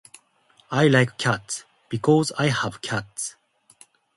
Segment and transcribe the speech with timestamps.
[0.71, 1.63] I like cats.
[1.87, 3.35] Because I have cats.